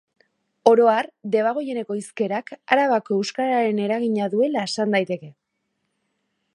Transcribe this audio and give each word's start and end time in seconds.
Oro 0.69 0.87
har, 0.93 1.09
Debagoieneko 1.35 1.97
hizkerak 1.99 2.49
Arabako 2.77 3.15
euskararen 3.19 3.83
eragina 3.89 4.31
duela 4.35 4.67
esan 4.73 4.97
daiteke. 4.99 5.35